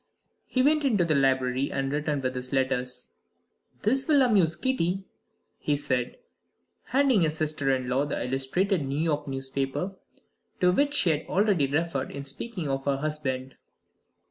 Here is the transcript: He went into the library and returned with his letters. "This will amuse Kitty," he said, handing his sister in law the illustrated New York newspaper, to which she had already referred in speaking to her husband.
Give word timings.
He 0.47 0.63
went 0.63 0.83
into 0.83 1.05
the 1.05 1.13
library 1.13 1.71
and 1.71 1.91
returned 1.91 2.23
with 2.23 2.33
his 2.33 2.51
letters. 2.51 3.11
"This 3.83 4.07
will 4.07 4.23
amuse 4.23 4.55
Kitty," 4.55 5.03
he 5.59 5.77
said, 5.77 6.17
handing 6.85 7.21
his 7.21 7.37
sister 7.37 7.71
in 7.71 7.87
law 7.87 8.07
the 8.07 8.19
illustrated 8.25 8.83
New 8.83 8.97
York 8.97 9.27
newspaper, 9.27 9.95
to 10.59 10.71
which 10.71 10.95
she 10.95 11.11
had 11.11 11.27
already 11.27 11.67
referred 11.67 12.09
in 12.09 12.23
speaking 12.23 12.63
to 12.65 12.79
her 12.79 12.97
husband. 12.97 13.57